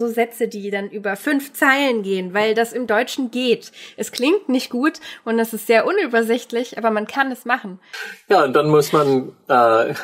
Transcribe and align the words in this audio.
so 0.00 0.06
Sätze, 0.06 0.46
die 0.46 0.70
dann 0.70 0.90
über 0.90 1.16
fünf 1.16 1.52
Zeilen 1.54 2.02
gehen, 2.04 2.32
weil 2.32 2.54
das 2.54 2.72
im 2.72 2.86
Deutschen 2.86 3.32
geht. 3.32 3.72
Es 3.96 4.12
klingt 4.12 4.48
nicht 4.48 4.70
gut 4.70 5.00
und 5.24 5.40
es 5.40 5.52
ist 5.52 5.66
sehr 5.66 5.86
unübersichtlich, 5.86 6.78
aber 6.78 6.92
man 6.92 7.08
kann 7.08 7.32
es 7.32 7.44
machen. 7.44 7.80
Ja, 8.28 8.44
und 8.44 8.52
dann 8.52 8.68
muss 8.68 8.92
man, 8.92 9.34
äh, 9.48 9.94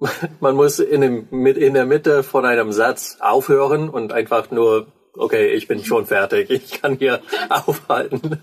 man 0.40 0.56
muss 0.56 0.80
in, 0.80 1.02
dem, 1.02 1.46
in 1.46 1.74
der 1.74 1.86
Mitte 1.86 2.24
von 2.24 2.44
einem 2.44 2.72
Satz 2.72 3.18
aufhören 3.20 3.88
und 3.88 4.12
einfach 4.12 4.50
nur, 4.50 4.88
okay, 5.12 5.52
ich 5.52 5.68
bin 5.68 5.84
schon 5.84 6.06
fertig, 6.06 6.50
ich 6.50 6.82
kann 6.82 6.98
hier 6.98 7.22
aufhalten. 7.48 8.42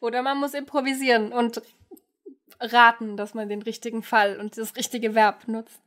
Oder 0.00 0.22
man 0.22 0.38
muss 0.38 0.54
improvisieren 0.54 1.32
und 1.32 1.60
raten, 2.60 3.16
dass 3.16 3.34
man 3.34 3.48
den 3.48 3.62
richtigen 3.62 4.04
Fall 4.04 4.38
und 4.38 4.56
das 4.56 4.76
richtige 4.76 5.16
Verb 5.16 5.48
nutzt. 5.48 5.80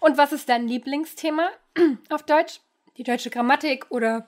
Und 0.00 0.18
was 0.18 0.32
ist 0.32 0.50
dein 0.50 0.68
Lieblingsthema 0.68 1.48
auf 2.10 2.24
Deutsch? 2.24 2.60
Die 2.98 3.04
deutsche 3.04 3.30
Grammatik 3.30 3.86
oder 3.88 4.26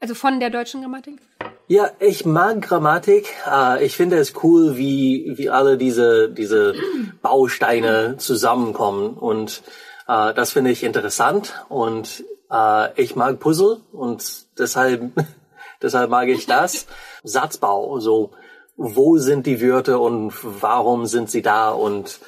also 0.00 0.14
von 0.14 0.40
der 0.40 0.48
deutschen 0.48 0.80
Grammatik? 0.80 1.20
Ja, 1.68 1.90
ich 1.98 2.24
mag 2.24 2.62
Grammatik. 2.62 3.26
Äh, 3.46 3.84
ich 3.84 3.94
finde 3.96 4.16
es 4.16 4.32
cool, 4.42 4.76
wie, 4.78 5.34
wie 5.36 5.50
alle 5.50 5.76
diese, 5.76 6.30
diese 6.30 6.74
Bausteine 7.22 8.16
zusammenkommen. 8.16 9.14
Und 9.14 9.62
äh, 10.08 10.32
das 10.32 10.52
finde 10.52 10.70
ich 10.70 10.82
interessant. 10.82 11.64
Und 11.68 12.24
äh, 12.50 13.00
ich 13.00 13.16
mag 13.16 13.38
Puzzle 13.38 13.82
und 13.92 14.24
deshalb, 14.58 15.12
deshalb 15.82 16.10
mag 16.10 16.28
ich 16.28 16.46
das. 16.46 16.86
Satzbau, 17.22 18.00
so 18.00 18.32
wo 18.76 19.18
sind 19.18 19.46
die 19.46 19.60
Wörter 19.60 20.00
und 20.00 20.32
warum 20.42 21.04
sind 21.04 21.30
sie 21.30 21.42
da 21.42 21.70
und 21.70 22.18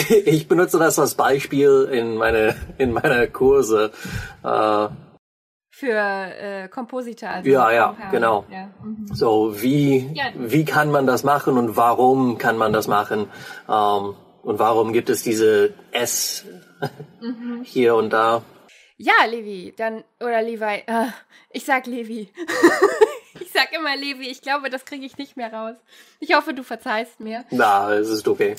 ich 0.24 0.48
benutze 0.48 0.78
das 0.78 0.98
als 0.98 1.14
Beispiel 1.14 1.88
in 1.92 2.16
meine 2.16 2.56
in 2.78 2.92
meiner 2.92 3.26
Kurse. 3.26 3.92
Äh, 4.42 4.88
für 5.70 5.94
äh, 5.94 6.68
Komposita. 6.68 7.30
Also 7.30 7.48
ja, 7.48 7.72
ja, 7.72 7.96
genau. 8.10 8.44
Ja. 8.50 8.68
Mhm. 8.82 9.06
So 9.14 9.62
wie 9.62 10.10
ja. 10.14 10.24
wie 10.36 10.64
kann 10.64 10.90
man 10.90 11.06
das 11.06 11.24
machen 11.24 11.56
und 11.56 11.76
warum 11.76 12.36
kann 12.36 12.58
man 12.58 12.72
das 12.72 12.86
machen 12.86 13.30
ähm, 13.68 14.14
und 14.42 14.58
warum 14.58 14.92
gibt 14.92 15.08
es 15.08 15.22
diese 15.22 15.72
S 15.92 16.44
mhm. 17.20 17.62
hier 17.64 17.94
und 17.94 18.12
da? 18.12 18.42
Ja, 18.98 19.24
Levi, 19.26 19.72
dann 19.74 20.04
oder 20.20 20.42
Levi. 20.42 20.82
Äh, 20.86 21.06
ich 21.50 21.64
sag 21.64 21.86
Levi. 21.86 22.28
Ich 23.40 23.50
sag 23.52 23.72
immer 23.72 23.96
Levi, 23.96 24.28
ich 24.28 24.42
glaube, 24.42 24.70
das 24.70 24.84
kriege 24.84 25.04
ich 25.04 25.16
nicht 25.18 25.36
mehr 25.36 25.52
raus. 25.52 25.76
Ich 26.18 26.34
hoffe, 26.34 26.54
du 26.54 26.62
verzeihst 26.62 27.20
mir. 27.20 27.44
Na, 27.50 27.92
es 27.94 28.08
ist 28.08 28.28
okay. 28.28 28.56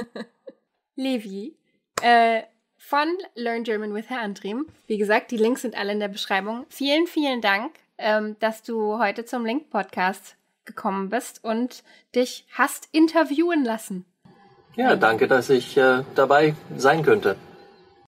Levi, 0.96 1.56
äh, 2.02 2.42
von 2.76 3.08
Learn 3.34 3.64
German 3.64 3.94
with 3.94 4.10
Herr 4.10 4.20
Andrim. 4.20 4.66
Wie 4.86 4.98
gesagt, 4.98 5.30
die 5.30 5.36
Links 5.36 5.62
sind 5.62 5.76
alle 5.76 5.92
in 5.92 6.00
der 6.00 6.08
Beschreibung. 6.08 6.66
Vielen, 6.68 7.06
vielen 7.06 7.40
Dank, 7.40 7.74
ähm, 7.98 8.36
dass 8.40 8.62
du 8.62 8.98
heute 8.98 9.24
zum 9.24 9.46
Link-Podcast 9.46 10.36
gekommen 10.64 11.08
bist 11.08 11.42
und 11.42 11.82
dich 12.14 12.46
hast 12.52 12.88
interviewen 12.92 13.64
lassen. 13.64 14.04
Ja, 14.76 14.96
danke, 14.96 15.28
dass 15.28 15.50
ich 15.50 15.76
äh, 15.76 16.02
dabei 16.14 16.54
sein 16.76 17.02
könnte. 17.02 17.36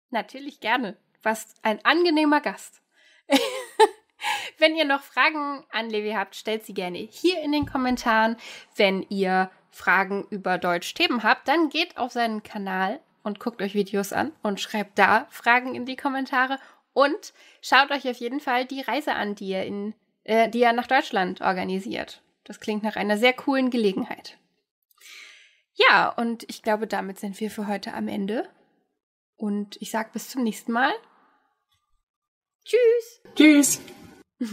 Natürlich 0.10 0.60
gerne. 0.60 0.98
Was 1.24 1.54
ein 1.62 1.84
angenehmer 1.84 2.42
Gast. 2.42 2.82
Wenn 4.58 4.76
ihr 4.76 4.86
noch 4.86 5.02
Fragen 5.02 5.64
an 5.72 5.90
Levi 5.90 6.12
habt, 6.12 6.36
stellt 6.36 6.66
sie 6.66 6.74
gerne 6.74 6.98
hier 6.98 7.42
in 7.42 7.52
den 7.52 7.66
Kommentaren. 7.66 8.38
Wenn 8.76 9.04
ihr 9.10 9.52
Fragen 9.70 10.26
über 10.30 10.58
Deutsch-Themen 10.58 11.24
habt, 11.24 11.48
dann 11.48 11.70
geht 11.70 11.98
auf 11.98 12.12
seinen 12.12 12.42
Kanal 12.44 13.00
und 13.24 13.40
guckt 13.40 13.62
euch 13.62 13.76
Videos 13.76 14.14
an 14.14 14.32
und 14.42 14.60
schreibt 14.60 14.98
da 14.98 15.28
Fragen 15.30 15.76
in 15.76 15.86
die 15.86 15.96
Kommentare. 15.96 16.60
Und 16.94 17.34
schaut 17.62 17.92
euch 17.92 18.10
auf 18.10 18.18
jeden 18.18 18.40
Fall 18.40 18.66
die 18.66 18.82
Reise 18.82 19.14
an, 19.14 19.36
die 19.36 19.52
er, 19.52 19.66
in, 19.68 19.94
äh, 20.24 20.50
die 20.50 20.64
er 20.64 20.74
nach 20.74 20.88
Deutschland 20.88 21.42
organisiert. 21.42 22.24
Das 22.44 22.60
klingt 22.60 22.82
nach 22.82 22.96
einer 22.96 23.18
sehr 23.18 23.34
coolen 23.34 23.70
Gelegenheit. 23.70 24.38
Ja, 25.76 26.10
und 26.10 26.50
ich 26.50 26.64
glaube, 26.64 26.88
damit 26.88 27.20
sind 27.20 27.40
wir 27.40 27.52
für 27.52 27.68
heute 27.68 27.94
am 27.94 28.08
Ende. 28.08 28.50
Und 29.36 29.80
ich 29.80 29.92
sage 29.92 30.10
bis 30.14 30.30
zum 30.30 30.44
nächsten 30.44 30.72
Mal. 30.72 30.92
Tschüss. 32.66 33.22
Tschüss. 33.36 33.82